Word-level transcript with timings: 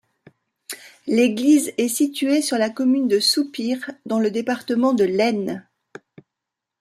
L'église 1.05 1.73
est 1.77 1.87
située 1.87 2.41
sur 2.41 2.57
la 2.57 2.71
commune 2.71 3.07
de 3.07 3.19
Soupir, 3.19 3.91
dans 4.07 4.17
le 4.19 4.31
département 4.31 4.93
de 4.95 5.03
l'Aisne. 5.03 5.67